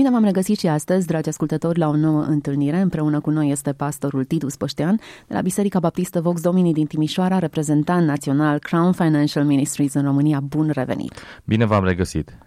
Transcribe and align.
Bine 0.00 0.12
v-am 0.12 0.24
regăsit 0.24 0.58
și 0.58 0.66
astăzi, 0.66 1.06
dragi 1.06 1.28
ascultători, 1.28 1.78
la 1.78 1.88
o 1.88 1.96
nouă 1.96 2.22
întâlnire. 2.22 2.80
Împreună 2.80 3.20
cu 3.20 3.30
noi 3.30 3.50
este 3.50 3.72
pastorul 3.72 4.24
Titus 4.24 4.56
Păștean 4.56 4.96
de 5.26 5.34
la 5.34 5.40
Biserica 5.40 5.78
Baptistă 5.78 6.20
Vox 6.20 6.40
Domini 6.40 6.72
din 6.72 6.86
Timișoara, 6.86 7.38
reprezentant 7.38 8.06
național 8.06 8.58
Crown 8.58 8.92
Financial 8.92 9.44
Ministries 9.44 9.94
în 9.94 10.02
România. 10.02 10.40
Bun 10.40 10.70
revenit! 10.72 11.12
Bine 11.44 11.64
v-am 11.66 11.84
regăsit! 11.84 12.38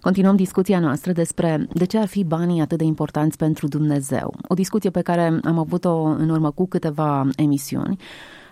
Continuăm 0.00 0.36
discuția 0.36 0.78
noastră 0.78 1.12
despre 1.12 1.66
de 1.72 1.84
ce 1.84 1.98
ar 1.98 2.06
fi 2.06 2.24
banii 2.24 2.60
atât 2.60 2.78
de 2.78 2.84
importanți 2.84 3.36
pentru 3.36 3.68
Dumnezeu. 3.68 4.34
O 4.48 4.54
discuție 4.54 4.90
pe 4.90 5.00
care 5.00 5.40
am 5.44 5.58
avut-o 5.58 6.02
în 6.02 6.28
urmă 6.28 6.50
cu 6.50 6.66
câteva 6.66 7.28
emisiuni 7.36 7.96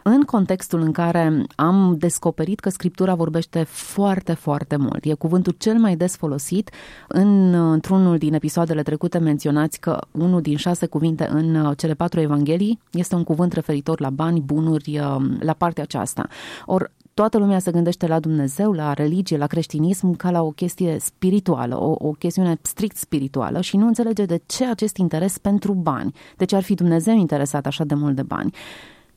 în 0.06 0.22
contextul 0.22 0.80
în 0.80 0.92
care 0.92 1.44
am 1.54 1.96
descoperit 1.98 2.60
că 2.60 2.68
Scriptura 2.68 3.14
vorbește 3.14 3.62
foarte, 3.62 4.32
foarte 4.32 4.76
mult. 4.76 5.04
E 5.04 5.14
cuvântul 5.14 5.54
cel 5.58 5.78
mai 5.78 5.96
des 5.96 6.16
folosit. 6.16 6.70
În, 7.08 7.54
într-unul 7.54 8.18
din 8.18 8.34
episoadele 8.34 8.82
trecute 8.82 9.18
menționați 9.18 9.80
că 9.80 9.98
unul 10.10 10.40
din 10.40 10.56
șase 10.56 10.86
cuvinte 10.86 11.28
în 11.30 11.54
uh, 11.54 11.76
cele 11.76 11.94
patru 11.94 12.20
evanghelii 12.20 12.78
este 12.92 13.14
un 13.14 13.24
cuvânt 13.24 13.52
referitor 13.52 14.00
la 14.00 14.10
bani, 14.10 14.40
bunuri, 14.40 14.98
uh, 14.98 15.24
la 15.40 15.52
partea 15.52 15.82
aceasta. 15.82 16.28
Or, 16.66 16.90
toată 17.14 17.38
lumea 17.38 17.58
se 17.58 17.70
gândește 17.70 18.06
la 18.06 18.20
Dumnezeu, 18.20 18.72
la 18.72 18.92
religie, 18.92 19.36
la 19.36 19.46
creștinism 19.46 20.16
ca 20.16 20.30
la 20.30 20.42
o 20.42 20.50
chestie 20.50 20.96
spirituală, 21.00 21.80
o, 21.80 21.94
o 21.98 22.10
chestiune 22.10 22.58
strict 22.62 22.96
spirituală 22.96 23.60
și 23.60 23.76
nu 23.76 23.86
înțelege 23.86 24.24
de 24.24 24.40
ce 24.46 24.66
acest 24.66 24.96
interes 24.96 25.38
pentru 25.38 25.72
bani, 25.72 26.14
de 26.36 26.44
ce 26.44 26.56
ar 26.56 26.62
fi 26.62 26.74
Dumnezeu 26.74 27.14
interesat 27.14 27.66
așa 27.66 27.84
de 27.84 27.94
mult 27.94 28.14
de 28.14 28.22
bani. 28.22 28.52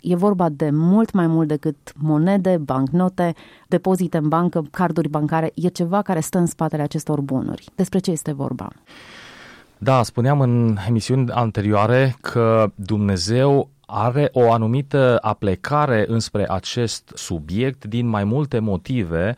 E 0.02 0.16
vorba 0.16 0.50
de 0.50 0.70
mult 0.70 1.12
mai 1.12 1.28
mult 1.28 1.48
decât 1.48 1.76
monede, 1.96 2.58
bancnote, 2.58 3.34
depozite 3.68 4.18
în 4.18 4.28
bancă, 4.28 4.64
carduri 4.72 5.10
bancare. 5.10 5.52
E 5.56 5.68
ceva 5.68 6.02
care 6.02 6.20
stă 6.20 6.38
în 6.38 6.46
spatele 6.46 6.82
acestor 6.82 7.22
bunuri. 7.22 7.66
Despre 7.76 8.00
ce 8.00 8.12
este 8.12 8.32
vorba? 8.32 8.70
Da, 9.78 10.04
spuneam 10.04 10.42
în 10.42 10.78
emisiuni 10.88 11.32
anterioare 11.32 12.16
că 12.22 12.72
Dumnezeu 12.76 13.70
are 13.86 14.30
o 14.32 14.52
anumită 14.52 15.18
aplecare 15.22 16.06
înspre 16.08 16.46
acest 16.50 17.12
subiect 17.16 17.86
din 17.86 18.08
mai 18.08 18.24
multe 18.24 18.60
motive, 18.60 19.36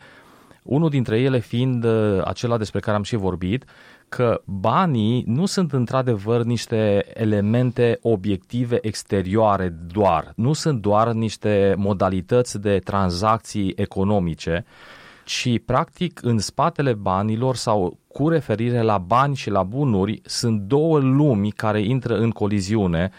unul 0.62 0.88
dintre 0.88 1.20
ele 1.20 1.38
fiind 1.38 1.84
uh, 1.84 2.20
acela 2.24 2.56
despre 2.56 2.80
care 2.80 2.96
am 2.96 3.02
și 3.02 3.16
vorbit, 3.16 3.64
că 4.08 4.42
banii 4.44 5.24
nu 5.26 5.46
sunt 5.46 5.72
într-adevăr 5.72 6.42
niște 6.42 7.04
elemente 7.14 7.98
obiective 8.02 8.78
exterioare 8.82 9.68
doar, 9.92 10.32
nu 10.36 10.52
sunt 10.52 10.80
doar 10.80 11.12
niște 11.12 11.74
modalități 11.76 12.60
de 12.60 12.78
tranzacții 12.78 13.72
economice, 13.76 14.64
ci 15.24 15.60
practic 15.64 16.20
în 16.22 16.38
spatele 16.38 16.92
banilor 16.92 17.56
sau 17.56 17.98
cu 18.08 18.28
referire 18.28 18.82
la 18.82 18.98
bani 18.98 19.36
și 19.36 19.50
la 19.50 19.62
bunuri 19.62 20.20
sunt 20.24 20.60
două 20.60 20.98
lumi 20.98 21.50
care 21.50 21.82
intră 21.82 22.16
în 22.16 22.30
coliziune, 22.30 23.10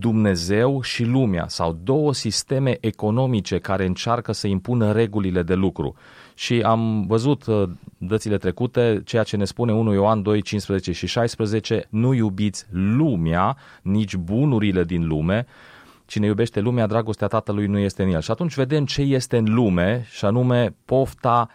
Dumnezeu 0.00 0.82
și 0.82 1.04
lumea 1.04 1.48
sau 1.48 1.78
două 1.82 2.14
sisteme 2.14 2.76
economice 2.80 3.58
care 3.58 3.86
încearcă 3.86 4.32
să 4.32 4.46
impună 4.46 4.92
regulile 4.92 5.42
de 5.42 5.54
lucru. 5.54 5.94
Și 6.34 6.60
am 6.60 7.06
văzut 7.06 7.46
uh, 7.46 7.68
dățile 7.98 8.36
trecute 8.36 9.02
ceea 9.04 9.22
ce 9.22 9.36
ne 9.36 9.44
spune 9.44 9.72
1 9.72 9.92
Ioan 9.92 10.22
2, 10.22 10.42
15 10.42 10.92
și 10.92 11.06
16, 11.06 11.86
nu 11.88 12.12
iubiți 12.12 12.66
lumea, 12.70 13.56
nici 13.82 14.16
bunurile 14.16 14.84
din 14.84 15.06
lume, 15.06 15.46
Cine 16.06 16.26
iubește 16.26 16.60
lumea, 16.60 16.86
dragostea 16.86 17.26
Tatălui 17.26 17.66
nu 17.66 17.78
este 17.78 18.02
în 18.02 18.10
el. 18.10 18.20
Și 18.20 18.30
atunci 18.30 18.54
vedem 18.54 18.84
ce 18.84 19.02
este 19.02 19.36
în 19.36 19.54
lume, 19.54 20.06
și 20.10 20.24
anume 20.24 20.74
pofta 20.84 21.48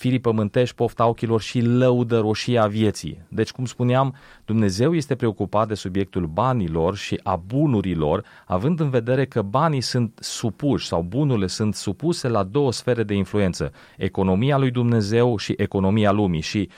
firii 0.00 0.18
pământești, 0.18 0.74
pofta 0.74 1.06
ochilor 1.06 1.40
și 1.40 1.60
lăudă 1.60 2.18
roșia 2.18 2.66
vieții. 2.66 3.22
Deci, 3.28 3.50
cum 3.50 3.64
spuneam, 3.64 4.14
Dumnezeu 4.44 4.94
este 4.94 5.14
preocupat 5.14 5.68
de 5.68 5.74
subiectul 5.74 6.26
banilor 6.26 6.96
și 6.96 7.20
a 7.22 7.36
bunurilor, 7.36 8.24
având 8.46 8.80
în 8.80 8.90
vedere 8.90 9.26
că 9.26 9.42
banii 9.42 9.80
sunt 9.80 10.18
supuși 10.20 10.86
sau 10.86 11.02
bunurile 11.02 11.46
sunt 11.46 11.74
supuse 11.74 12.28
la 12.28 12.42
două 12.42 12.72
sfere 12.72 13.02
de 13.02 13.14
influență, 13.14 13.72
economia 13.96 14.58
lui 14.58 14.70
Dumnezeu 14.70 15.36
și 15.36 15.54
economia 15.56 16.12
lumii. 16.12 16.40
Și 16.40 16.68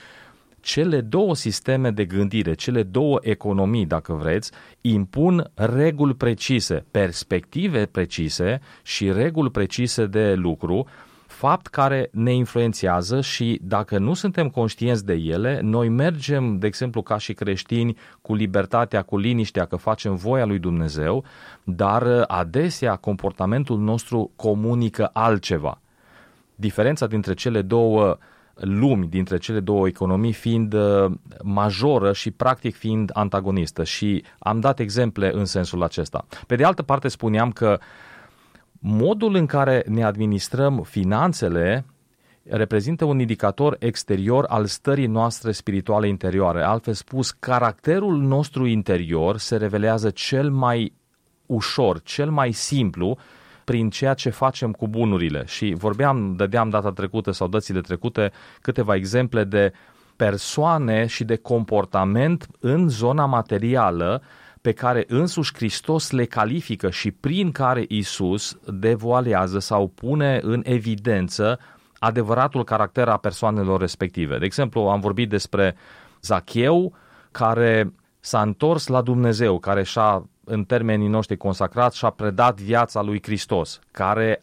cele 0.59 1.01
două 1.01 1.35
sisteme 1.35 1.89
de 1.91 2.05
gândire, 2.05 2.53
cele 2.53 2.83
două 2.83 3.19
economii, 3.21 3.85
dacă 3.85 4.13
vreți, 4.13 4.51
impun 4.81 5.51
reguli 5.53 6.13
precise, 6.13 6.85
perspective 6.91 7.85
precise 7.85 8.61
și 8.83 9.11
reguli 9.11 9.51
precise 9.51 10.05
de 10.05 10.33
lucru, 10.33 10.87
fapt 11.43 11.67
care 11.67 12.09
ne 12.11 12.33
influențează 12.33 13.21
și 13.21 13.59
dacă 13.63 13.97
nu 13.97 14.13
suntem 14.13 14.49
conștienți 14.49 15.05
de 15.05 15.13
ele, 15.13 15.59
noi 15.61 15.89
mergem, 15.89 16.57
de 16.57 16.67
exemplu, 16.67 17.01
ca 17.01 17.17
și 17.17 17.33
creștini, 17.33 17.97
cu 18.21 18.33
libertatea, 18.33 19.01
cu 19.01 19.17
liniștea 19.17 19.65
că 19.65 19.75
facem 19.75 20.15
voia 20.15 20.45
lui 20.45 20.59
Dumnezeu, 20.59 21.23
dar 21.63 22.23
adesea 22.27 22.95
comportamentul 22.95 23.79
nostru 23.79 24.31
comunică 24.35 25.09
altceva. 25.13 25.81
Diferența 26.55 27.07
dintre 27.07 27.33
cele 27.33 27.61
două 27.61 28.17
lumi, 28.53 29.07
dintre 29.07 29.37
cele 29.37 29.59
două 29.59 29.87
economii 29.87 30.33
fiind 30.33 30.73
uh, 30.73 31.11
majoră 31.41 32.13
și 32.13 32.31
practic 32.31 32.75
fiind 32.75 33.09
antagonistă 33.13 33.83
și 33.83 34.23
am 34.39 34.59
dat 34.59 34.79
exemple 34.79 35.31
în 35.33 35.45
sensul 35.45 35.83
acesta. 35.83 36.25
Pe 36.47 36.55
de 36.55 36.63
altă 36.63 36.81
parte 36.81 37.07
spuneam 37.07 37.51
că 37.51 37.79
uh, 37.79 37.85
modul 38.85 39.35
în 39.35 39.45
care 39.45 39.83
ne 39.87 40.03
administrăm 40.03 40.81
finanțele 40.81 41.85
reprezintă 42.49 43.05
un 43.05 43.19
indicator 43.19 43.75
exterior 43.79 44.45
al 44.47 44.65
stării 44.65 45.07
noastre 45.07 45.51
spirituale 45.51 46.07
interioare. 46.07 46.63
Altfel 46.63 46.93
spus, 46.93 47.31
caracterul 47.31 48.17
nostru 48.17 48.65
interior 48.65 49.37
se 49.37 49.55
revelează 49.55 50.09
cel 50.09 50.51
mai 50.51 50.93
ușor, 51.45 52.01
cel 52.01 52.29
mai 52.29 52.51
simplu 52.51 53.17
prin 53.63 53.89
ceea 53.89 54.13
ce 54.13 54.29
facem 54.29 54.71
cu 54.71 54.87
bunurile. 54.87 55.43
Și 55.45 55.73
vorbeam, 55.77 56.35
dădeam 56.35 56.69
data 56.69 56.91
trecută 56.91 57.31
sau 57.31 57.47
dățile 57.47 57.81
trecute 57.81 58.31
câteva 58.61 58.95
exemple 58.95 59.43
de 59.43 59.73
persoane 60.15 61.05
și 61.05 61.23
de 61.23 61.35
comportament 61.35 62.47
în 62.59 62.89
zona 62.89 63.25
materială 63.25 64.21
pe 64.63 64.71
care 64.71 65.03
însuși 65.07 65.53
Hristos 65.53 66.11
le 66.11 66.25
califică 66.25 66.89
și 66.89 67.11
prin 67.11 67.51
care 67.51 67.85
Isus 67.87 68.57
devoalează 68.65 69.59
sau 69.59 69.87
pune 69.87 70.39
în 70.43 70.61
evidență 70.65 71.59
adevăratul 71.99 72.63
caracter 72.63 73.07
a 73.07 73.17
persoanelor 73.17 73.79
respective. 73.79 74.37
De 74.37 74.45
exemplu, 74.45 74.81
am 74.81 74.99
vorbit 74.99 75.29
despre 75.29 75.75
Zacheu, 76.21 76.95
care 77.31 77.93
s-a 78.19 78.41
întors 78.41 78.87
la 78.87 79.01
Dumnezeu, 79.01 79.59
care 79.59 79.83
și-a, 79.83 80.29
în 80.43 80.63
termenii 80.63 81.07
noștri 81.07 81.37
consacrați, 81.37 81.97
și-a 81.97 82.09
predat 82.09 82.61
viața 82.61 83.01
lui 83.01 83.21
Hristos, 83.23 83.79
care 83.91 84.39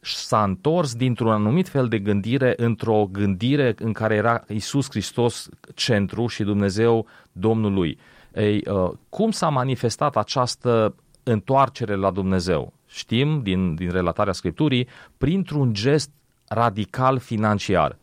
s-a 0.00 0.42
întors 0.42 0.94
dintr-un 0.94 1.30
anumit 1.30 1.68
fel 1.68 1.88
de 1.88 1.98
gândire 1.98 2.54
într-o 2.56 3.08
gândire 3.12 3.74
în 3.78 3.92
care 3.92 4.14
era 4.14 4.44
Isus 4.48 4.90
Hristos 4.90 5.48
centru 5.74 6.26
și 6.26 6.42
Dumnezeu 6.42 7.06
Domnul 7.32 7.72
lui. 7.72 7.98
Ei, 8.34 8.64
uh, 8.66 8.90
cum 9.08 9.30
s-a 9.30 9.48
manifestat 9.48 10.16
această 10.16 10.94
întoarcere 11.22 11.94
la 11.94 12.10
Dumnezeu? 12.10 12.72
Știm 12.86 13.42
din, 13.42 13.74
din 13.74 13.90
relatarea 13.90 14.32
Scripturii, 14.32 14.88
printr-un 15.18 15.74
gest 15.74 16.10
radical 16.48 17.18
financiar. 17.18 17.98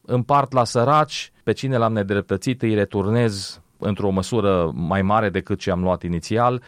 Împart 0.00 0.52
la 0.52 0.64
săraci, 0.64 1.32
pe 1.42 1.52
cine 1.52 1.76
l-am 1.76 1.92
nedreptățit 1.92 2.62
îi 2.62 2.74
returnez 2.74 3.60
într-o 3.78 4.10
măsură 4.10 4.70
mai 4.74 5.02
mare 5.02 5.30
decât 5.30 5.58
ce 5.58 5.70
am 5.70 5.82
luat 5.82 6.02
inițial, 6.02 6.62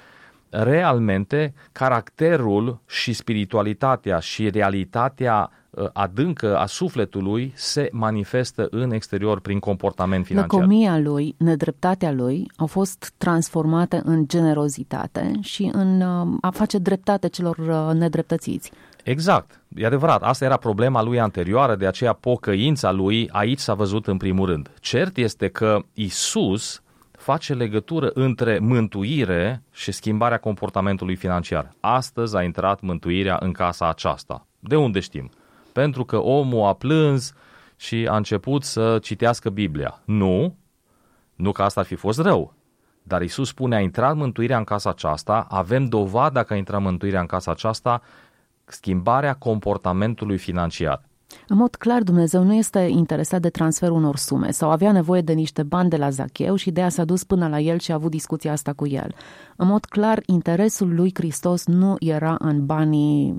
realmente 0.48 1.54
caracterul 1.72 2.80
și 2.86 3.12
spiritualitatea 3.12 4.18
și 4.18 4.50
realitatea 4.50 5.50
Uh, 5.50 5.63
adâncă 5.92 6.58
a 6.58 6.66
sufletului 6.66 7.52
se 7.56 7.88
manifestă 7.92 8.66
în 8.70 8.92
exterior 8.92 9.40
prin 9.40 9.58
comportament 9.58 10.26
financiar. 10.26 10.60
Lăcomia 10.60 10.98
lui, 10.98 11.34
nedreptatea 11.38 12.12
lui 12.12 12.50
au 12.56 12.66
fost 12.66 13.12
transformate 13.16 14.00
în 14.04 14.28
generozitate 14.28 15.32
și 15.40 15.70
în 15.72 16.00
uh, 16.00 16.36
a 16.40 16.50
face 16.50 16.78
dreptate 16.78 17.28
celor 17.28 17.56
uh, 17.56 17.94
nedreptățiți. 17.98 18.72
Exact, 19.04 19.60
e 19.76 19.86
adevărat, 19.86 20.22
asta 20.22 20.44
era 20.44 20.56
problema 20.56 21.02
lui 21.02 21.20
anterioară, 21.20 21.76
de 21.76 21.86
aceea 21.86 22.12
pocăința 22.12 22.90
lui 22.92 23.28
aici 23.32 23.58
s-a 23.58 23.74
văzut 23.74 24.06
în 24.06 24.16
primul 24.16 24.46
rând. 24.46 24.70
Cert 24.80 25.16
este 25.16 25.48
că 25.48 25.78
Isus 25.94 26.82
face 27.10 27.54
legătură 27.54 28.10
între 28.14 28.58
mântuire 28.58 29.62
și 29.72 29.92
schimbarea 29.92 30.38
comportamentului 30.38 31.16
financiar. 31.16 31.74
Astăzi 31.80 32.36
a 32.36 32.42
intrat 32.42 32.80
mântuirea 32.80 33.38
în 33.40 33.52
casa 33.52 33.88
aceasta. 33.88 34.46
De 34.58 34.76
unde 34.76 35.00
știm? 35.00 35.30
Pentru 35.74 36.04
că 36.04 36.16
omul 36.16 36.66
a 36.66 36.72
plâns 36.72 37.32
și 37.76 38.06
a 38.10 38.16
început 38.16 38.62
să 38.62 38.98
citească 39.02 39.50
Biblia. 39.50 40.00
Nu, 40.04 40.56
nu 41.34 41.52
că 41.52 41.62
asta 41.62 41.80
ar 41.80 41.86
fi 41.86 41.94
fost 41.94 42.20
rău, 42.20 42.54
Dar 43.02 43.22
Isus 43.22 43.48
spune, 43.48 43.76
a 43.76 43.80
intrat 43.80 44.16
mântuirea 44.16 44.58
în 44.58 44.64
casa 44.64 44.90
aceasta, 44.90 45.46
avem 45.50 45.84
dovada 45.84 46.42
că 46.42 46.52
a 46.52 46.56
intrat 46.56 46.80
mântuirea 46.80 47.20
în 47.20 47.26
casa 47.26 47.50
aceasta, 47.50 48.02
schimbarea 48.64 49.34
comportamentului 49.34 50.38
financiar. 50.38 51.02
În 51.48 51.56
mod 51.56 51.74
clar, 51.74 52.02
Dumnezeu 52.02 52.42
nu 52.42 52.54
este 52.54 52.78
interesat 52.78 53.40
de 53.40 53.50
transferul 53.50 53.96
unor 53.96 54.16
sume 54.16 54.50
sau 54.50 54.70
avea 54.70 54.92
nevoie 54.92 55.20
de 55.20 55.32
niște 55.32 55.62
bani 55.62 55.90
de 55.90 55.96
la 55.96 56.10
Zacheu 56.10 56.54
și 56.54 56.70
de 56.70 56.82
a 56.82 56.88
s-a 56.88 57.04
dus 57.04 57.24
până 57.24 57.48
la 57.48 57.58
el 57.58 57.78
și 57.78 57.90
a 57.90 57.94
avut 57.94 58.10
discuția 58.10 58.52
asta 58.52 58.72
cu 58.72 58.86
el. 58.86 59.14
În 59.56 59.66
mod 59.66 59.84
clar, 59.84 60.22
interesul 60.26 60.94
lui 60.94 61.10
Hristos 61.14 61.66
nu 61.66 61.94
era 61.98 62.36
în 62.38 62.66
banii 62.66 63.34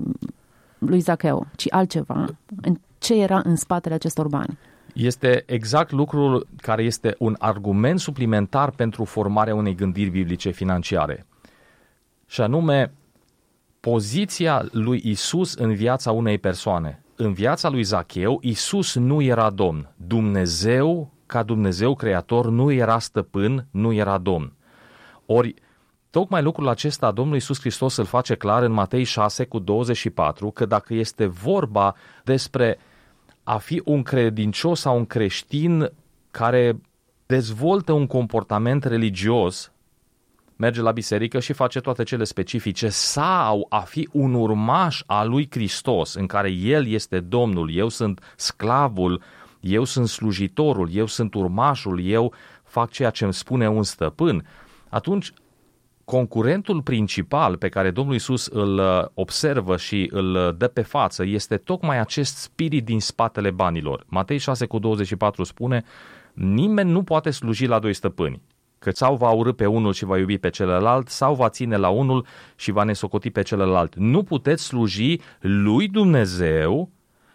lui 0.78 1.00
Zacheu, 1.00 1.46
ci 1.56 1.66
altceva. 1.72 2.26
În 2.62 2.78
ce 2.98 3.14
era 3.14 3.40
în 3.44 3.56
spatele 3.56 3.94
acestor 3.94 4.28
bani? 4.28 4.58
Este 4.94 5.42
exact 5.46 5.90
lucrul 5.90 6.46
care 6.56 6.82
este 6.82 7.14
un 7.18 7.36
argument 7.38 8.00
suplimentar 8.00 8.70
pentru 8.70 9.04
formarea 9.04 9.54
unei 9.54 9.74
gândiri 9.74 10.10
biblice 10.10 10.50
financiare. 10.50 11.26
Și 12.26 12.40
anume, 12.40 12.92
poziția 13.80 14.66
lui 14.70 15.00
Isus 15.04 15.54
în 15.54 15.74
viața 15.74 16.12
unei 16.12 16.38
persoane. 16.38 17.02
În 17.16 17.32
viața 17.32 17.68
lui 17.68 17.82
Zacheu, 17.82 18.38
Isus 18.42 18.94
nu 18.94 19.22
era 19.22 19.50
domn. 19.50 19.88
Dumnezeu, 19.96 21.12
ca 21.26 21.42
Dumnezeu 21.42 21.94
creator, 21.94 22.50
nu 22.50 22.72
era 22.72 22.98
stăpân, 22.98 23.66
nu 23.70 23.92
era 23.92 24.18
domn. 24.18 24.52
Ori, 25.26 25.54
tocmai 26.16 26.42
lucrul 26.42 26.68
acesta 26.68 27.10
Domnul 27.10 27.36
Isus 27.36 27.60
Hristos 27.60 27.96
îl 27.96 28.04
face 28.04 28.34
clar 28.34 28.62
în 28.62 28.72
Matei 28.72 29.04
6 29.04 29.44
cu 29.44 29.58
24, 29.58 30.50
că 30.50 30.66
dacă 30.66 30.94
este 30.94 31.26
vorba 31.26 31.94
despre 32.24 32.78
a 33.42 33.56
fi 33.56 33.82
un 33.84 34.02
credincios 34.02 34.80
sau 34.80 34.96
un 34.96 35.06
creștin 35.06 35.92
care 36.30 36.80
dezvoltă 37.26 37.92
un 37.92 38.06
comportament 38.06 38.84
religios, 38.84 39.72
merge 40.56 40.80
la 40.80 40.90
biserică 40.90 41.40
și 41.40 41.52
face 41.52 41.80
toate 41.80 42.02
cele 42.02 42.24
specifice, 42.24 42.88
sau 42.88 43.66
a 43.68 43.80
fi 43.80 44.08
un 44.12 44.34
urmaș 44.34 45.02
al 45.06 45.28
lui 45.28 45.48
Hristos, 45.50 46.14
în 46.14 46.26
care 46.26 46.50
El 46.50 46.86
este 46.86 47.20
Domnul, 47.20 47.74
eu 47.74 47.88
sunt 47.88 48.34
sclavul, 48.36 49.22
eu 49.60 49.84
sunt 49.84 50.08
slujitorul, 50.08 50.88
eu 50.92 51.06
sunt 51.06 51.34
urmașul, 51.34 52.04
eu 52.04 52.32
fac 52.62 52.90
ceea 52.90 53.10
ce 53.10 53.24
îmi 53.24 53.34
spune 53.34 53.68
un 53.68 53.82
stăpân, 53.82 54.46
atunci 54.88 55.32
concurentul 56.06 56.82
principal 56.82 57.56
pe 57.56 57.68
care 57.68 57.90
Domnul 57.90 58.14
Isus 58.14 58.46
îl 58.46 58.78
uh, 58.78 59.04
observă 59.14 59.76
și 59.76 60.08
îl 60.12 60.34
uh, 60.34 60.56
dă 60.56 60.68
pe 60.68 60.82
față 60.82 61.24
este 61.24 61.56
tocmai 61.56 61.98
acest 61.98 62.36
spirit 62.36 62.84
din 62.84 63.00
spatele 63.00 63.50
banilor. 63.50 64.04
Matei 64.08 64.38
6 64.38 64.66
cu 64.66 64.78
24 64.78 65.42
spune, 65.42 65.84
nimeni 66.32 66.90
nu 66.90 67.02
poate 67.02 67.30
sluji 67.30 67.66
la 67.66 67.78
doi 67.78 67.92
stăpâni, 67.92 68.42
că 68.78 68.90
sau 68.90 69.16
va 69.16 69.30
urâ 69.30 69.52
pe 69.52 69.66
unul 69.66 69.92
și 69.92 70.04
va 70.04 70.18
iubi 70.18 70.38
pe 70.38 70.50
celălalt, 70.50 71.08
sau 71.08 71.34
va 71.34 71.48
ține 71.48 71.76
la 71.76 71.88
unul 71.88 72.26
și 72.56 72.70
va 72.70 72.82
nesocoti 72.82 73.30
pe 73.30 73.42
celălalt. 73.42 73.94
Nu 73.94 74.22
puteți 74.22 74.64
sluji 74.64 75.20
lui 75.40 75.88
Dumnezeu 75.88 76.90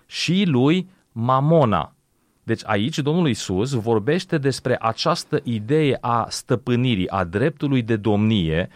și 0.05 0.43
lui 0.45 0.89
Mamona. 1.11 1.95
Deci 2.43 2.61
aici 2.65 2.99
Domnul 2.99 3.29
Isus 3.29 3.71
vorbește 3.71 4.37
despre 4.37 4.77
această 4.79 5.39
idee 5.43 5.97
a 6.01 6.25
stăpânirii, 6.29 7.09
a 7.09 7.23
dreptului 7.23 7.81
de 7.81 7.95
domnie 7.95 8.69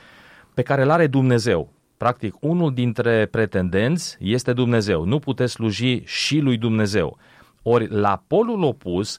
pe 0.53 0.61
care 0.61 0.81
îl 0.81 0.89
are 0.89 1.07
Dumnezeu. 1.07 1.73
Practic, 1.97 2.35
unul 2.39 2.73
dintre 2.73 3.25
pretendenți 3.25 4.17
este 4.19 4.53
Dumnezeu. 4.53 5.05
Nu 5.05 5.19
puteți 5.19 5.53
sluji 5.53 6.03
și 6.05 6.39
lui 6.39 6.57
Dumnezeu. 6.57 7.17
Ori, 7.61 7.87
la 7.89 8.23
polul 8.27 8.63
opus, 8.63 9.17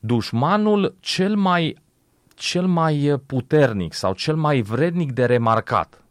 dușmanul 0.00 0.96
cel 1.00 1.36
mai, 1.36 1.76
cel 2.34 2.66
mai 2.66 3.20
puternic 3.26 3.92
sau 3.92 4.12
cel 4.14 4.36
mai 4.36 4.60
vrednic 4.60 5.12
de 5.12 5.24
remarcat, 5.24 6.04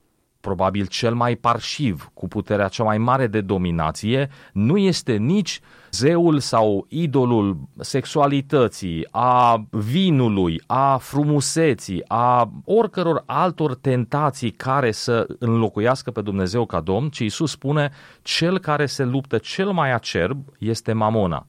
probabil 0.46 0.86
cel 0.86 1.14
mai 1.14 1.36
parșiv, 1.36 2.10
cu 2.14 2.28
puterea 2.28 2.68
cea 2.68 2.84
mai 2.84 2.98
mare 2.98 3.28
de 3.28 3.42
dominație, 3.42 4.30
nu 4.54 4.78
este 4.78 5.14
nici 5.16 5.60
zeul 5.92 6.40
sau 6.40 6.86
idolul 6.90 7.58
sexualității, 7.80 9.08
a 9.12 9.66
vinului, 9.70 10.62
a 10.66 10.98
frumuseții, 10.98 12.04
a 12.08 12.52
oricăror 12.66 13.24
altor 13.26 13.76
tentații 13.76 14.52
care 14.52 14.92
să 14.92 15.28
înlocuiască 15.40 16.12
pe 16.12 16.22
Dumnezeu 16.22 16.66
ca 16.66 16.80
Domn, 16.80 17.10
ci 17.10 17.20
Isus 17.20 17.52
spune, 17.52 17.92
cel 18.22 18.60
care 18.60 18.86
se 18.86 19.04
luptă 19.04 19.38
cel 19.38 19.72
mai 19.72 19.92
acerb 19.92 20.40
este 20.60 20.94
mamona. 20.94 21.48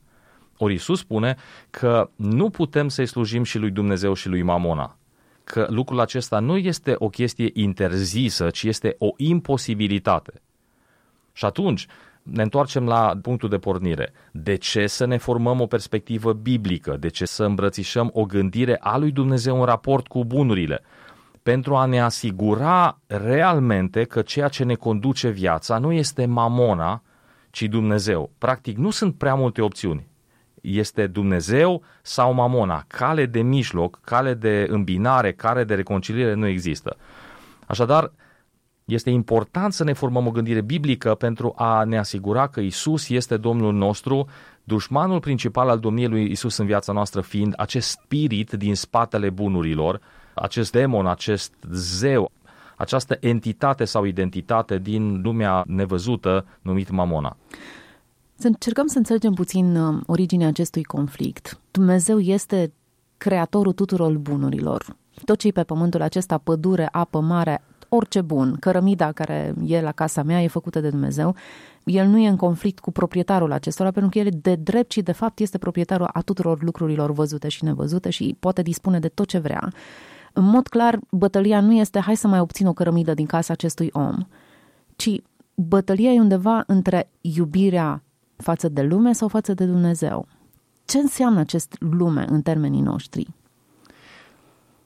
Ori 0.58 0.75
Isus 0.75 0.99
spune 0.99 1.37
că 1.70 2.10
nu 2.16 2.50
putem 2.50 2.88
să-i 2.88 3.06
slujim 3.06 3.42
și 3.42 3.58
lui 3.58 3.70
Dumnezeu 3.70 4.14
și 4.14 4.28
lui 4.28 4.42
mamona 4.42 4.96
că 5.46 5.66
lucrul 5.70 6.00
acesta 6.00 6.38
nu 6.38 6.56
este 6.56 6.94
o 6.98 7.08
chestie 7.08 7.50
interzisă, 7.52 8.50
ci 8.50 8.62
este 8.62 8.94
o 8.98 9.08
imposibilitate. 9.16 10.32
Și 11.32 11.44
atunci 11.44 11.87
ne 12.22 12.43
întoarcem 12.43 12.87
la 12.87 13.19
punctul 13.22 13.48
de 13.48 13.58
pornire. 13.58 14.12
De 14.32 14.54
ce 14.54 14.87
să 14.87 15.04
ne 15.04 15.16
formăm 15.16 15.60
o 15.60 15.66
perspectivă 15.66 16.32
biblică? 16.32 16.96
De 16.96 17.08
ce 17.08 17.25
să 17.25 17.44
îmbrățișăm 17.44 18.10
o 18.12 18.25
gândire 18.25 18.76
a 18.81 18.96
lui 18.96 19.10
Dumnezeu 19.10 19.58
în 19.58 19.64
raport 19.64 20.06
cu 20.06 20.25
bunurile? 20.25 20.82
Pentru 21.43 21.76
a 21.76 21.84
ne 21.84 22.00
asigura 22.00 22.99
realmente 23.06 24.04
că 24.04 24.22
ceea 24.22 24.49
ce 24.49 24.64
ne 24.64 24.75
conduce 24.75 25.28
viața 25.28 25.78
nu 25.78 25.92
este 25.92 26.26
mamona, 26.26 27.02
ci 27.50 27.62
Dumnezeu. 27.62 28.31
Practic, 28.38 28.76
nu 28.76 28.90
sunt 28.90 29.14
prea 29.14 29.34
multe 29.34 29.62
opțiuni 29.62 30.06
este 30.66 31.06
Dumnezeu 31.06 31.82
sau 32.02 32.32
Mamona. 32.32 32.84
Cale 32.86 33.26
de 33.26 33.40
mijloc, 33.40 33.98
cale 34.04 34.34
de 34.34 34.66
îmbinare, 34.70 35.32
cale 35.32 35.64
de 35.64 35.74
reconciliere 35.74 36.34
nu 36.34 36.46
există. 36.46 36.96
Așadar, 37.66 38.12
este 38.84 39.10
important 39.10 39.72
să 39.72 39.84
ne 39.84 39.92
formăm 39.92 40.26
o 40.26 40.30
gândire 40.30 40.60
biblică 40.60 41.14
pentru 41.14 41.52
a 41.56 41.84
ne 41.84 41.98
asigura 41.98 42.46
că 42.46 42.60
Isus 42.60 43.08
este 43.08 43.36
Domnul 43.36 43.72
nostru, 43.72 44.28
dușmanul 44.64 45.20
principal 45.20 45.68
al 45.68 45.78
domniei 45.78 46.08
lui 46.08 46.30
Isus 46.30 46.56
în 46.56 46.66
viața 46.66 46.92
noastră 46.92 47.20
fiind 47.20 47.54
acest 47.56 47.88
spirit 47.88 48.50
din 48.50 48.74
spatele 48.74 49.30
bunurilor, 49.30 50.00
acest 50.34 50.72
demon, 50.72 51.06
acest 51.06 51.52
zeu, 51.70 52.30
această 52.76 53.16
entitate 53.20 53.84
sau 53.84 54.04
identitate 54.04 54.78
din 54.78 55.20
lumea 55.22 55.64
nevăzută 55.66 56.46
numit 56.62 56.90
Mamona. 56.90 57.36
Să 58.38 58.46
încercăm 58.46 58.86
să 58.86 58.98
înțelegem 58.98 59.32
puțin 59.32 59.76
uh, 59.76 60.02
originea 60.06 60.48
acestui 60.48 60.82
conflict. 60.82 61.60
Dumnezeu 61.70 62.18
este 62.18 62.72
creatorul 63.16 63.72
tuturor 63.72 64.18
bunurilor. 64.18 64.96
Tot 65.24 65.38
ce 65.38 65.46
e 65.46 65.50
pe 65.50 65.62
pământul 65.62 66.02
acesta, 66.02 66.38
pădure, 66.38 66.88
apă, 66.92 67.20
mare, 67.20 67.62
orice 67.88 68.20
bun, 68.20 68.56
cărămida 68.61 69.12
care 69.12 69.54
e 69.66 69.80
la 69.80 69.92
casa 69.92 70.22
mea 70.22 70.42
e 70.42 70.49
făcută 70.49 70.80
de 70.80 70.88
Dumnezeu, 70.88 71.34
el 71.84 72.06
nu 72.06 72.18
e 72.18 72.28
în 72.28 72.37
conflict 72.37 72.78
cu 72.78 72.92
proprietarul 72.92 73.52
acestora, 73.52 73.90
pentru 73.90 74.11
că 74.11 74.18
el 74.18 74.32
de 74.42 74.54
drept 74.54 74.92
și 74.92 75.02
de 75.02 75.12
fapt 75.12 75.38
este 75.38 75.58
proprietarul 75.58 76.08
a 76.12 76.20
tuturor 76.20 76.62
lucrurilor 76.62 77.12
văzute 77.12 77.49
și 77.49 77.64
nevăzute 77.64 78.11
și 78.11 78.37
poate 78.38 78.62
dispune 78.62 78.99
de 78.99 79.08
tot 79.08 79.26
ce 79.26 79.38
vrea. 79.38 79.72
În 80.32 80.44
mod 80.44 80.68
clar, 80.68 80.99
bătălia 81.11 81.61
nu 81.61 81.72
este 81.72 82.00
hai 82.00 82.16
să 82.16 82.28
mai 82.28 82.40
obțin 82.40 82.66
o 82.66 82.72
cărămidă 82.72 83.14
din 83.14 83.26
casa 83.26 83.52
acestui 83.52 83.90
om, 83.92 84.16
ci 84.96 85.11
bătălia 85.54 86.11
e 86.11 86.20
undeva 86.20 86.62
între 86.66 87.11
iubirea 87.20 88.02
față 88.37 88.69
de 88.69 88.83
lume 88.83 89.12
sau 89.12 89.28
față 89.28 89.55
de 89.55 89.64
Dumnezeu. 89.64 90.28
Ce 90.85 90.99
înseamnă 90.99 91.40
acest 91.40 91.76
lume 91.78 92.25
în 92.28 92.43
termenii 92.43 92.81
noștri? 92.81 93.26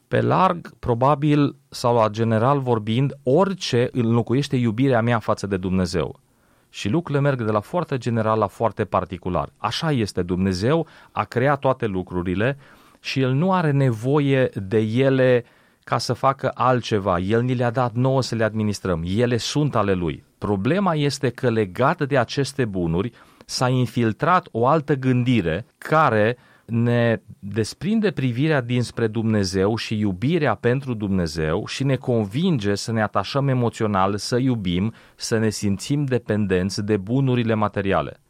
Pe 0.09 0.21
larg, 0.21 0.73
probabil, 0.79 1.57
sau 1.69 1.95
la 1.95 2.09
general 2.09 2.61
vorbind, 2.61 3.13
orice 3.23 3.89
înlocuiește 3.93 4.57
iubirea 4.57 5.01
mea 5.01 5.19
față 5.19 5.47
de 5.47 5.57
Dumnezeu. 5.57 6.21
Și 6.69 6.89
lucrurile 6.89 7.23
merg 7.23 7.43
de 7.43 7.51
la 7.51 7.61
foarte 7.61 7.99
general 7.99 8.39
la 8.39 8.47
foarte 8.47 8.85
particular. 8.85 9.53
Așa 9.57 9.93
este, 9.93 10.23
Dumnezeu 10.23 10.87
a 11.13 11.25
creat 11.25 11.59
toate 11.59 11.87
lucrurile 11.87 12.59
și 13.01 13.21
El 13.21 13.33
nu 13.33 13.53
are 13.53 13.71
nevoie 13.71 14.51
de 14.55 14.79
ele 14.79 15.45
ca 15.85 15.99
să 15.99 16.13
facă 16.13 16.51
altceva. 16.55 17.19
El 17.19 17.43
ni 17.43 17.55
le-a 17.55 17.71
dat 17.71 17.95
nouă 17.95 18.23
să 18.23 18.35
le 18.35 18.45
administrăm. 18.45 19.03
Ele 19.07 19.37
sunt 19.37 19.75
ale 19.75 19.93
Lui. 19.93 20.25
Problema 20.39 20.95
este 20.95 21.29
că 21.29 21.51
legat 21.51 22.07
de 22.07 22.19
aceste 22.19 22.65
bunuri, 22.65 23.13
s-a 23.51 23.69
infiltrat 23.69 24.49
o 24.51 24.67
altă 24.67 24.95
gândire 24.95 25.67
care 25.79 26.37
ne 26.65 27.21
desprinde 27.39 28.11
privirea 28.11 28.61
dinspre 28.61 29.07
Dumnezeu 29.07 29.77
și 29.77 29.99
iubirea 29.99 30.55
pentru 30.55 30.95
Dumnezeu 30.95 31.67
și 31.67 31.85
ne 31.85 31.97
convinge 31.97 32.75
să 32.75 32.93
ne 32.93 33.03
atașăm 33.03 33.49
emoțional, 33.49 34.17
să 34.17 34.37
iubim, 34.37 34.93
să 35.17 35.39
ne 35.39 35.49
simțim 35.49 36.05
dependenți 36.05 36.85
de 36.85 36.97
bunurile 36.97 37.55
materiale. 37.55 38.21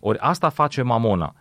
Ori 0.00 0.18
asta 0.18 0.48
face 0.48 0.82
mamona. 0.82 1.34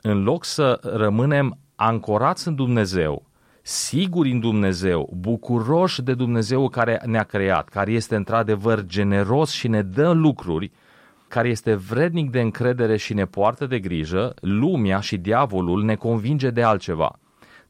În 0.00 0.22
loc 0.22 0.44
să 0.44 0.80
rămânem 0.82 1.58
ancorați 1.74 2.48
în 2.48 2.54
Dumnezeu, 2.54 3.26
siguri 3.62 4.30
în 4.30 4.40
Dumnezeu, 4.40 5.10
bucuroși 5.16 6.02
de 6.02 6.14
Dumnezeu 6.14 6.68
care 6.68 7.00
ne-a 7.04 7.22
creat, 7.22 7.68
care 7.68 7.92
este 7.92 8.16
într-adevăr 8.16 8.84
generos 8.84 9.50
și 9.50 9.68
ne 9.68 9.82
dă 9.82 10.10
lucruri, 10.10 10.70
care 11.28 11.48
este 11.48 11.74
vrednic 11.74 12.30
de 12.30 12.40
încredere 12.40 12.96
și 12.96 13.14
ne 13.14 13.24
poartă 13.24 13.66
de 13.66 13.78
grijă, 13.78 14.34
lumea 14.40 15.00
și 15.00 15.16
diavolul 15.16 15.84
ne 15.84 15.94
convinge 15.94 16.50
de 16.50 16.62
altceva. 16.62 17.18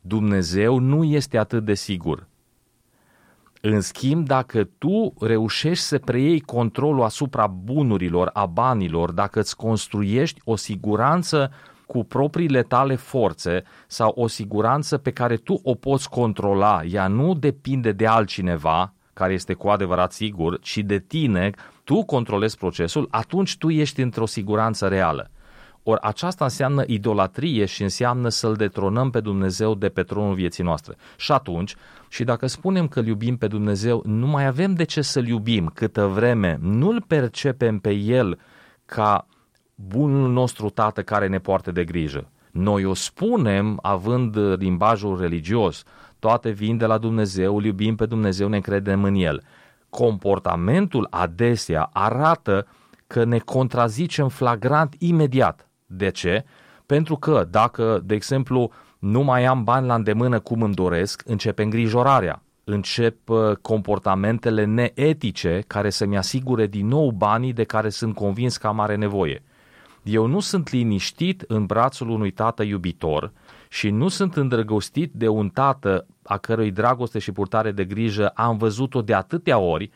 Dumnezeu 0.01 0.79
nu 0.79 1.05
este 1.05 1.39
atât 1.39 1.65
de 1.65 1.75
sigur. 1.75 2.27
În 3.61 3.81
schimb, 3.81 4.27
dacă 4.27 4.69
tu 4.79 5.15
reușești 5.21 5.85
să 5.85 5.99
preiei 5.99 6.41
controlul 6.41 7.03
asupra 7.03 7.47
bunurilor, 7.47 8.31
a 8.33 8.47
banilor, 8.47 9.11
dacă 9.11 9.39
îți 9.41 9.57
construiești 9.57 10.41
o 10.45 10.57
siguranță 10.57 11.51
cu 11.87 12.05
propriile 12.05 12.63
tale 12.63 12.95
forțe 12.95 13.63
sau 13.87 14.13
o 14.17 14.27
siguranță 14.27 14.99
pe 14.99 15.11
care 15.11 15.37
tu 15.37 15.61
o 15.63 15.75
poți 15.75 16.09
controla, 16.11 16.83
ea 16.85 17.07
nu 17.07 17.35
depinde 17.35 17.93
de 17.93 18.07
altcineva, 18.07 18.93
care 19.13 19.33
este 19.33 19.55
cu 19.55 19.69
adevărat 19.69 20.13
sigur, 20.13 20.59
ci 20.61 20.79
de 20.79 20.99
tine, 20.99 21.51
tu 21.89 22.03
controlezi 22.05 22.57
procesul, 22.57 23.09
atunci 23.11 23.57
tu 23.57 23.71
ești 23.71 24.01
într-o 24.01 24.27
siguranță 24.27 24.89
reală. 24.89 25.31
Ori 25.83 26.01
aceasta 26.03 26.45
înseamnă 26.45 26.83
idolatrie 26.87 27.65
și 27.65 27.83
înseamnă 27.83 28.29
să-L 28.29 28.55
detronăm 28.55 29.11
pe 29.11 29.21
Dumnezeu 29.21 29.75
de 29.75 29.89
pe 29.89 30.03
tronul 30.03 30.35
vieții 30.35 30.65
noastre. 30.65 30.97
Și 31.17 31.33
atunci, 31.33 31.75
și 32.09 32.25
dacă 32.25 32.47
spunem 32.47 32.89
că 32.89 33.01
îl 33.01 33.07
iubim 33.07 33.37
pe 33.37 33.47
Dumnezeu, 33.47 34.03
nu 34.07 34.27
mai 34.27 34.47
avem 34.47 34.75
de 34.75 34.85
ce 34.85 35.03
să-L 35.03 35.27
iubim 35.27 35.71
câtă 35.75 36.07
vreme 36.07 36.59
nu-L 36.61 37.05
percepem 37.07 37.79
pe 37.79 37.91
El 37.91 38.39
ca 38.85 39.27
bunul 39.75 40.33
nostru 40.33 40.69
tată 40.69 41.03
care 41.03 41.27
ne 41.29 41.39
poartă 41.39 41.71
de 41.71 41.85
grijă. 41.85 42.31
Noi 42.51 42.85
o 42.85 42.95
spunem 42.95 43.79
având 43.83 44.37
limbajul 44.59 45.21
religios, 45.21 45.83
toate 46.19 46.51
vin 46.51 46.77
de 46.77 46.87
la 46.87 46.99
Dumnezeu, 46.99 47.57
îl 47.57 47.65
iubim 47.65 47.97
pe 47.97 48.07
Dumnezeu, 48.07 48.49
ne 48.49 48.61
credem 48.61 49.05
în 49.05 49.15
El. 49.15 49.43
Comportamentul 49.91 51.07
adesea 51.11 51.91
arată 51.93 52.67
că 53.07 53.25
ne 53.25 53.39
contrazicem 53.39 54.29
flagrant 54.29 54.95
imediat. 54.99 55.69
De 55.87 56.11
ce? 56.11 56.45
Pentru 56.87 57.17
că 57.17 57.47
dacă, 57.51 58.01
de 58.05 58.15
exemplu, 58.15 58.71
nu 58.99 59.23
mai 59.23 59.45
am 59.45 59.65
bani 59.65 59.87
la 59.87 59.95
îndemână 59.95 60.41
cum 60.41 60.63
îmi 60.63 60.75
doresc, 60.75 61.23
începe 61.27 61.63
îngrijorarea, 61.63 62.43
încep 62.65 63.29
uh, 63.29 63.57
comportamentele 63.57 64.65
neetice 64.65 65.65
care 65.67 65.91
să-mi 65.91 66.17
asigure 66.17 66.67
din 66.67 66.87
nou 66.87 67.11
banii 67.11 67.53
de 67.53 67.65
care 67.65 67.89
sunt 67.89 68.15
convins 68.15 68.57
că 68.57 68.67
am 68.67 68.81
are 68.81 68.95
nevoie. 68.95 69.43
Eu 70.03 70.27
nu 70.27 70.41
sunt 70.41 70.71
liniștit 70.71 71.45
în 71.47 71.67
brațul 71.67 72.09
unui 72.09 72.31
tată 72.31 72.63
iubitor 72.63 73.33
și 73.69 73.91
nu 73.91 74.09
sunt 74.09 74.37
îndrăgostit 74.37 75.13
de 75.13 75.29
un 75.29 75.49
tată 75.49 76.07
a 76.23 76.39
cărui 76.39 76.71
dragoste 76.71 77.19
și 77.19 77.33
purtare 77.33 77.73
de 77.73 77.85
grijă 77.85 78.29
am 78.29 78.57
văzut-o 78.57 79.03
de 79.03 79.15
atâtea 79.15 79.59
ori, 79.59 79.91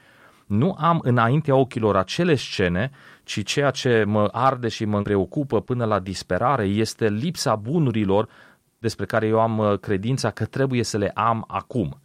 nu 0.47 0.77
am 0.79 1.01
înaintea 1.03 1.55
ochilor 1.55 1.97
acele 1.97 2.35
scene, 2.35 2.91
ci 3.25 3.45
ceea 3.45 3.71
ce 3.71 4.05
mă 4.07 4.29
arde 4.33 4.69
și 4.69 4.85
mă 4.85 5.03
preocupă 5.03 5.61
până 5.61 5.85
la 5.85 5.99
disperare 5.99 6.65
este 6.65 7.09
lipsa 7.09 7.57
bunurilor 7.57 8.29
despre 8.79 9.05
care 9.05 9.27
eu 9.27 9.41
am 9.41 9.59
uh, 9.59 9.79
credința 9.79 10.31
că 10.31 10.45
trebuie 10.45 10.83
să 10.83 10.99
le 10.99 11.11
am 11.15 11.45
acum. 11.47 12.01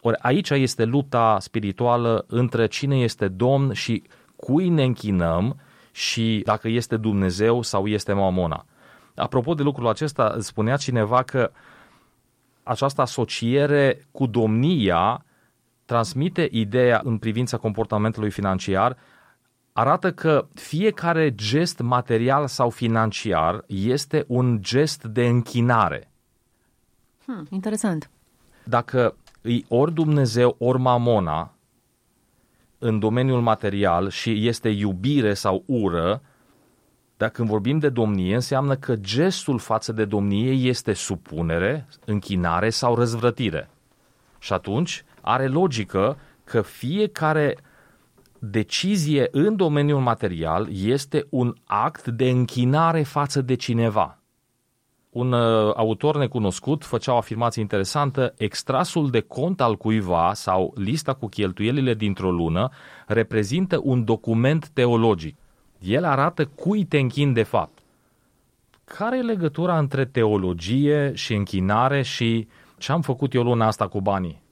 Ori 0.00 0.18
aici 0.18 0.50
este 0.50 0.84
lupta 0.84 1.36
spirituală 1.40 2.24
între 2.28 2.66
cine 2.66 2.96
este 2.96 3.28
Domn 3.28 3.72
și 3.72 4.02
cui 4.36 4.68
ne 4.68 4.82
închinăm 4.82 5.60
și 5.92 6.42
dacă 6.44 6.68
este 6.68 6.96
Dumnezeu 6.96 7.62
sau 7.62 7.86
este 7.86 8.12
Mamona. 8.12 8.64
Apropo 9.20 9.54
de 9.54 9.62
lucrul 9.62 9.88
acesta, 9.88 10.36
spunea 10.38 10.76
cineva 10.76 11.22
că 11.22 11.50
această 12.62 13.00
asociere 13.00 14.06
cu 14.10 14.26
domnia 14.26 15.24
transmite 15.84 16.48
ideea 16.50 17.00
în 17.04 17.18
privința 17.18 17.56
comportamentului 17.56 18.30
financiar, 18.30 18.96
arată 19.72 20.12
că 20.12 20.48
fiecare 20.54 21.34
gest 21.34 21.78
material 21.78 22.46
sau 22.46 22.70
financiar 22.70 23.64
este 23.66 24.24
un 24.26 24.62
gest 24.62 25.04
de 25.04 25.26
închinare. 25.26 26.10
Hmm, 27.24 27.46
interesant. 27.50 28.10
Dacă 28.64 29.16
îi 29.40 29.64
ori 29.68 29.92
Dumnezeu, 29.92 30.56
ori 30.58 30.78
mamona 30.78 31.54
în 32.78 32.98
domeniul 32.98 33.40
material 33.40 34.08
și 34.08 34.46
este 34.46 34.68
iubire 34.68 35.34
sau 35.34 35.62
ură, 35.66 36.22
dar 37.20 37.28
când 37.28 37.48
vorbim 37.48 37.78
de 37.78 37.88
domnie, 37.88 38.34
înseamnă 38.34 38.76
că 38.76 38.96
gestul 38.96 39.58
față 39.58 39.92
de 39.92 40.04
domnie 40.04 40.52
este 40.52 40.92
supunere, 40.92 41.86
închinare 42.04 42.70
sau 42.70 42.94
răzvrătire. 42.94 43.70
Și 44.38 44.52
atunci 44.52 45.04
are 45.20 45.46
logică 45.46 46.18
că 46.44 46.62
fiecare 46.62 47.56
decizie 48.38 49.28
în 49.30 49.56
domeniul 49.56 50.00
material 50.00 50.68
este 50.72 51.26
un 51.30 51.54
act 51.64 52.06
de 52.06 52.30
închinare 52.30 53.02
față 53.02 53.42
de 53.42 53.54
cineva. 53.54 54.18
Un 55.10 55.32
uh, 55.32 55.72
autor 55.76 56.16
necunoscut 56.16 56.84
făcea 56.84 57.12
o 57.12 57.16
afirmație 57.16 57.62
interesantă, 57.62 58.34
extrasul 58.36 59.10
de 59.10 59.20
cont 59.20 59.60
al 59.60 59.76
cuiva 59.76 60.30
sau 60.34 60.72
lista 60.76 61.12
cu 61.14 61.26
cheltuielile 61.26 61.94
dintr-o 61.94 62.30
lună 62.30 62.68
reprezintă 63.06 63.80
un 63.82 64.04
document 64.04 64.68
teologic. 64.68 65.39
El 65.80 66.04
arată 66.04 66.46
cui 66.46 66.84
te 66.84 66.98
închin 66.98 67.32
de 67.32 67.42
fapt. 67.42 67.78
Care 68.84 69.18
e 69.18 69.22
legătura 69.22 69.78
între 69.78 70.04
teologie 70.04 71.14
și 71.14 71.34
închinare 71.34 72.02
și 72.02 72.48
ce 72.78 72.92
am 72.92 73.02
făcut 73.02 73.34
eu 73.34 73.42
luna 73.42 73.66
asta 73.66 73.88
cu 73.88 74.00
banii? 74.00 74.42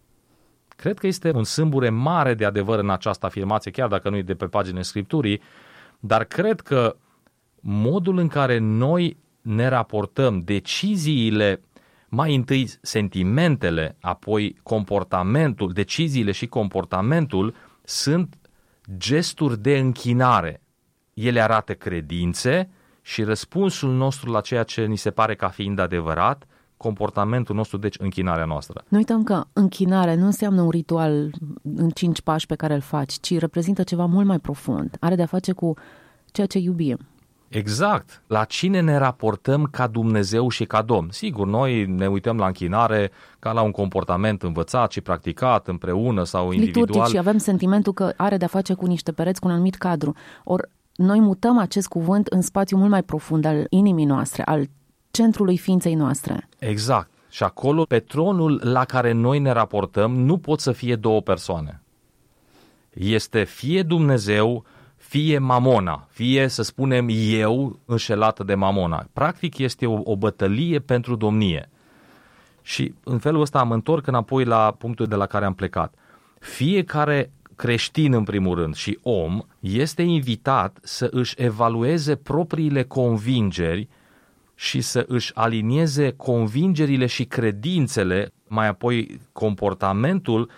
Cred 0.68 0.98
că 0.98 1.06
este 1.06 1.32
un 1.34 1.44
sâmbure 1.44 1.88
mare 1.88 2.34
de 2.34 2.44
adevăr 2.44 2.78
în 2.78 2.90
această 2.90 3.26
afirmație, 3.26 3.70
chiar 3.70 3.88
dacă 3.88 4.10
nu 4.10 4.16
e 4.16 4.22
de 4.22 4.34
pe 4.34 4.46
paginile 4.46 4.82
Scripturii, 4.82 5.40
dar 6.00 6.24
cred 6.24 6.60
că 6.60 6.96
modul 7.60 8.18
în 8.18 8.28
care 8.28 8.58
noi 8.58 9.16
ne 9.40 9.68
raportăm 9.68 10.42
deciziile, 10.44 11.60
mai 12.08 12.34
întâi 12.34 12.70
sentimentele, 12.80 13.96
apoi 14.00 14.56
comportamentul, 14.62 15.72
deciziile 15.72 16.32
și 16.32 16.46
comportamentul 16.46 17.54
sunt 17.84 18.38
gesturi 18.96 19.58
de 19.58 19.78
închinare. 19.78 20.62
Ele 21.26 21.40
arată 21.40 21.74
credințe 21.74 22.70
și 23.02 23.22
răspunsul 23.22 23.92
nostru 23.92 24.30
la 24.30 24.40
ceea 24.40 24.62
ce 24.62 24.84
ni 24.84 24.96
se 24.96 25.10
pare 25.10 25.34
ca 25.34 25.48
fiind 25.48 25.78
adevărat– 25.78 26.44
comportamentul 26.78 27.54
nostru, 27.54 27.76
deci 27.76 27.98
închinarea 27.98 28.44
noastră. 28.44 28.84
Nu 28.88 28.96
uităm 28.96 29.22
că 29.22 29.44
închinare 29.52 30.14
nu 30.14 30.24
înseamnă 30.24 30.62
un 30.62 30.70
ritual 30.70 31.30
în 31.76 31.88
cinci 31.88 32.20
pași 32.20 32.46
pe 32.46 32.54
care 32.54 32.74
îl 32.74 32.80
faci, 32.80 33.12
ci 33.20 33.38
reprezintă 33.38 33.82
ceva 33.82 34.04
mult 34.04 34.26
mai 34.26 34.38
profund. 34.38 34.96
Are 35.00 35.14
de-a 35.14 35.26
face 35.26 35.52
cu 35.52 35.74
ceea 36.26 36.46
ce 36.46 36.58
iubim. 36.58 36.98
Exact. 37.48 38.22
La 38.26 38.44
cine 38.44 38.80
ne 38.80 38.96
raportăm 38.96 39.68
ca 39.70 39.86
Dumnezeu 39.86 40.48
și 40.48 40.64
ca 40.64 40.82
Domn? 40.82 41.08
Sigur, 41.10 41.46
noi 41.46 41.86
ne 41.86 42.06
uităm 42.06 42.36
la 42.36 42.46
închinare 42.46 43.10
ca 43.38 43.52
la 43.52 43.62
un 43.62 43.70
comportament 43.70 44.42
învățat 44.42 44.92
și 44.92 45.00
practicat 45.00 45.68
împreună 45.68 46.24
sau 46.24 46.50
individual. 46.50 46.86
Liturgic 46.86 47.10
și 47.12 47.18
avem 47.18 47.38
sentimentul 47.38 47.92
că 47.92 48.12
are 48.16 48.36
de-a 48.36 48.48
face 48.48 48.74
cu 48.74 48.86
niște 48.86 49.12
pereți, 49.12 49.40
cu 49.40 49.46
un 49.46 49.52
anumit 49.52 49.74
cadru. 49.74 50.14
Ori 50.44 50.68
noi 50.98 51.20
mutăm 51.20 51.58
acest 51.58 51.88
cuvânt 51.88 52.26
în 52.26 52.40
spațiu 52.40 52.76
mult 52.76 52.90
mai 52.90 53.02
profund 53.02 53.44
al 53.44 53.66
inimii 53.68 54.04
noastre, 54.04 54.42
al 54.42 54.68
centrului 55.10 55.58
ființei 55.58 55.94
noastre. 55.94 56.48
Exact. 56.58 57.10
Și 57.30 57.42
acolo, 57.42 57.84
pe 57.84 57.98
tronul 57.98 58.60
la 58.64 58.84
care 58.84 59.12
noi 59.12 59.38
ne 59.38 59.50
raportăm, 59.50 60.14
nu 60.14 60.38
pot 60.38 60.60
să 60.60 60.72
fie 60.72 60.96
două 60.96 61.20
persoane. 61.20 61.82
Este 62.92 63.44
fie 63.44 63.82
Dumnezeu, 63.82 64.64
fie 64.96 65.38
Mamona, 65.38 66.06
fie, 66.10 66.48
să 66.48 66.62
spunem, 66.62 67.08
eu 67.30 67.78
înșelată 67.84 68.44
de 68.44 68.54
Mamona. 68.54 69.06
Practic 69.12 69.58
este 69.58 69.86
o, 69.86 70.00
o 70.04 70.16
bătălie 70.16 70.78
pentru 70.78 71.16
domnie. 71.16 71.70
Și 72.62 72.94
în 73.04 73.18
felul 73.18 73.40
ăsta 73.40 73.58
am 73.58 73.72
întorc 73.72 74.06
înapoi 74.06 74.44
la 74.44 74.74
punctul 74.78 75.06
de 75.06 75.14
la 75.14 75.26
care 75.26 75.44
am 75.44 75.54
plecat. 75.54 75.94
Fiecare 76.38 77.30
creștin, 77.58 78.12
în 78.12 78.24
primul 78.24 78.54
rând, 78.54 78.74
și 78.74 78.98
om, 79.02 79.40
este 79.60 80.02
invitat 80.02 80.78
să 80.82 81.08
își 81.10 81.34
evalueze 81.36 82.16
propriile 82.16 82.82
convingeri 82.82 83.88
și 84.54 84.80
să 84.80 85.04
își 85.08 85.32
alinieze 85.34 86.10
convingerile 86.16 87.06
și 87.06 87.24
credințele, 87.24 88.32
mai 88.48 88.68
apoi 88.68 89.20
comportamentul 89.32 90.50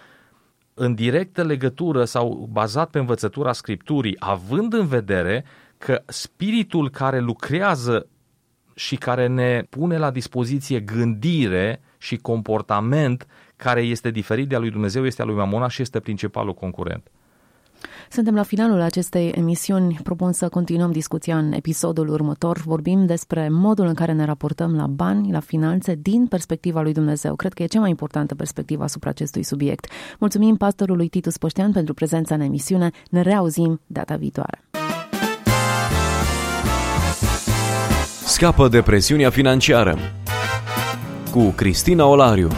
în 0.75 0.95
directă 0.95 1.43
legătură 1.43 2.05
sau 2.05 2.49
bazat 2.53 2.91
pe 2.91 2.99
învățătura 2.99 3.53
Scripturii, 3.53 4.17
având 4.19 4.73
în 4.73 4.87
vedere 4.87 5.45
că 5.79 6.03
spiritul 6.07 6.91
care 6.91 7.21
lucrează 7.21 8.07
și 8.75 8.97
care 8.97 9.27
ne 9.27 9.63
pune 9.71 9.99
la 9.99 10.11
dispoziție 10.11 10.81
gândire 10.81 11.81
și 11.99 12.17
comportament 12.17 13.27
care 13.63 13.81
este 13.81 14.11
diferit 14.11 14.49
de 14.49 14.55
a 14.55 14.59
lui 14.59 14.71
Dumnezeu 14.71 15.07
este 15.07 15.23
a 15.23 15.25
lui 15.25 15.35
Mamona 15.35 15.69
și 15.69 15.83
este 15.83 16.01
principalul 16.01 16.55
concurent. 16.55 17.11
Suntem 18.11 18.35
la 18.35 18.43
finalul 18.43 18.81
acestei 18.81 19.29
emisiuni. 19.29 19.99
Propun 20.03 20.33
să 20.33 20.49
continuăm 20.49 20.91
discuția 20.91 21.39
în 21.39 21.53
episodul 21.53 22.09
următor. 22.09 22.59
Vorbim 22.59 23.07
despre 23.07 23.49
modul 23.49 23.87
în 23.87 23.95
care 23.95 24.13
ne 24.13 24.25
raportăm 24.25 24.77
la 24.77 24.87
bani, 24.87 25.33
la 25.33 25.41
finanțe, 25.41 25.95
din 26.03 26.27
perspectiva 26.27 26.83
lui 26.83 26.93
Dumnezeu. 26.93 27.35
Cred 27.35 27.53
că 27.53 27.63
e 27.63 27.67
cea 27.67 27.81
mai 27.81 27.91
importantă 27.91 28.35
perspectivă 28.35 28.83
asupra 28.83 29.11
acestui 29.11 29.43
subiect. 29.43 29.87
Mulțumim 30.19 30.57
pastorului 30.57 31.09
Titus 31.09 31.37
Păștean 31.37 31.73
pentru 31.73 31.95
prezența 31.95 32.35
în 32.35 32.41
emisiune. 32.41 32.91
Ne 33.11 33.21
reauzim 33.21 33.81
data 33.87 34.17
viitoare. 34.17 34.65
Scapă 38.25 38.69
de 38.69 38.83
presiunea 38.83 39.31
financiară 39.31 39.99
cu 41.31 41.53
Cristina 41.57 42.07
Olariu. 42.07 42.49